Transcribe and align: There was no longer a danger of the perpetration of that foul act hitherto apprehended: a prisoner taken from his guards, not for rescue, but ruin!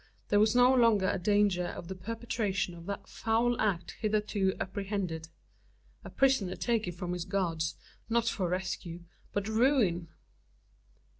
There 0.29 0.39
was 0.39 0.55
no 0.55 0.73
longer 0.73 1.07
a 1.13 1.19
danger 1.19 1.63
of 1.67 1.87
the 1.87 1.93
perpetration 1.93 2.73
of 2.73 2.87
that 2.87 3.07
foul 3.07 3.61
act 3.61 3.91
hitherto 3.99 4.55
apprehended: 4.59 5.27
a 6.03 6.09
prisoner 6.09 6.55
taken 6.55 6.91
from 6.93 7.13
his 7.13 7.23
guards, 7.25 7.75
not 8.09 8.27
for 8.27 8.49
rescue, 8.49 9.03
but 9.31 9.47
ruin! 9.47 10.07